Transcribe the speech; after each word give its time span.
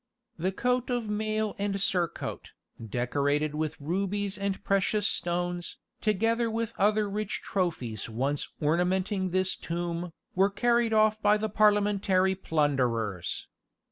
The 0.39 0.51
coat 0.51 0.89
of 0.89 1.11
mail 1.11 1.55
and 1.59 1.79
surcoat, 1.79 2.53
decorated 2.83 3.53
with 3.53 3.79
rubies 3.79 4.35
and 4.35 4.63
precious 4.63 5.07
stones, 5.07 5.77
together 6.01 6.49
with 6.49 6.73
other 6.79 7.07
rich 7.07 7.41
trophies 7.43 8.09
once 8.09 8.49
ornamenting 8.59 9.29
this 9.29 9.55
tomb, 9.55 10.11
were 10.33 10.49
carried 10.49 10.91
off 10.91 11.21
by 11.21 11.37
the 11.37 11.49
Parliamentary 11.49 12.33
plunderers. 12.33 13.47